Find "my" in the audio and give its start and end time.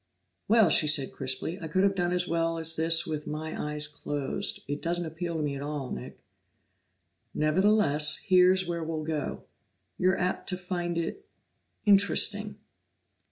3.27-3.71